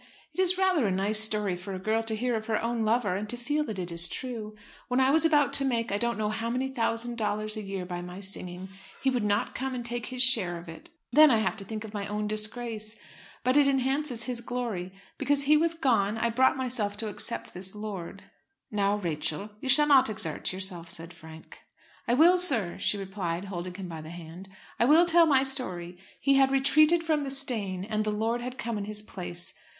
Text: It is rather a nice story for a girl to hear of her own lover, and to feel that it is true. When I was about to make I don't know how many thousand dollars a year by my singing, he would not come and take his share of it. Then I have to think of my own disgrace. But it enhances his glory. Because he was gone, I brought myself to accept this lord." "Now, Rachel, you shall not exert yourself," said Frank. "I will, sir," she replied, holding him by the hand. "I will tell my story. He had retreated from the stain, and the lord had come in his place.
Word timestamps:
It 0.33 0.39
is 0.39 0.57
rather 0.57 0.87
a 0.87 0.91
nice 0.91 1.19
story 1.19 1.55
for 1.55 1.75
a 1.75 1.79
girl 1.79 2.01
to 2.01 2.15
hear 2.15 2.33
of 2.33 2.47
her 2.47 2.59
own 2.59 2.83
lover, 2.83 3.13
and 3.15 3.29
to 3.29 3.37
feel 3.37 3.63
that 3.65 3.77
it 3.77 3.91
is 3.91 4.07
true. 4.07 4.55
When 4.87 4.99
I 4.99 5.11
was 5.11 5.25
about 5.25 5.53
to 5.53 5.63
make 5.63 5.91
I 5.91 5.99
don't 5.99 6.17
know 6.17 6.29
how 6.31 6.49
many 6.49 6.69
thousand 6.69 7.19
dollars 7.19 7.55
a 7.55 7.61
year 7.61 7.85
by 7.85 8.01
my 8.01 8.19
singing, 8.19 8.69
he 8.99 9.11
would 9.11 9.23
not 9.23 9.53
come 9.53 9.75
and 9.75 9.85
take 9.85 10.07
his 10.07 10.23
share 10.23 10.57
of 10.57 10.67
it. 10.67 10.89
Then 11.11 11.29
I 11.29 11.37
have 11.37 11.55
to 11.57 11.63
think 11.65 11.83
of 11.83 11.93
my 11.93 12.07
own 12.07 12.25
disgrace. 12.25 12.97
But 13.43 13.57
it 13.57 13.67
enhances 13.67 14.23
his 14.23 14.41
glory. 14.41 14.91
Because 15.19 15.43
he 15.43 15.55
was 15.55 15.75
gone, 15.75 16.17
I 16.17 16.31
brought 16.31 16.57
myself 16.57 16.97
to 16.97 17.07
accept 17.09 17.53
this 17.53 17.75
lord." 17.75 18.23
"Now, 18.71 18.95
Rachel, 18.95 19.51
you 19.59 19.69
shall 19.69 19.85
not 19.85 20.09
exert 20.09 20.51
yourself," 20.51 20.89
said 20.89 21.13
Frank. 21.13 21.59
"I 22.07 22.15
will, 22.15 22.39
sir," 22.39 22.79
she 22.79 22.97
replied, 22.97 23.45
holding 23.45 23.75
him 23.75 23.87
by 23.87 24.01
the 24.01 24.09
hand. 24.09 24.49
"I 24.79 24.85
will 24.85 25.05
tell 25.05 25.27
my 25.27 25.43
story. 25.43 25.99
He 26.19 26.37
had 26.37 26.49
retreated 26.49 27.03
from 27.03 27.23
the 27.23 27.29
stain, 27.29 27.83
and 27.83 28.03
the 28.03 28.11
lord 28.11 28.41
had 28.41 28.57
come 28.57 28.79
in 28.79 28.85
his 28.85 29.03
place. 29.03 29.53